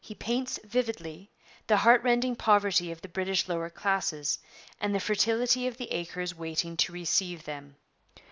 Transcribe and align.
He 0.03 0.15
paints 0.15 0.59
vividly 0.63 1.29
the 1.67 1.77
heart 1.77 2.01
rending 2.01 2.35
poverty 2.35 2.91
of 2.91 3.01
the 3.03 3.07
British 3.07 3.47
lower 3.47 3.69
classes, 3.69 4.39
and 4.79 4.95
the 4.95 4.99
fertility 4.99 5.67
of 5.67 5.77
the 5.77 5.91
acres 5.91 6.33
waiting 6.33 6.75
to 6.77 6.91
receive 6.91 7.43
them. 7.43 7.75